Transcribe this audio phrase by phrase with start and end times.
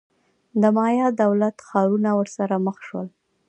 [0.61, 3.07] د مایا دولت-ښارونه ورسره مخ شول.